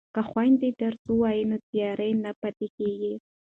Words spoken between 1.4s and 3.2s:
نو تیاره نه پاتې کیږي.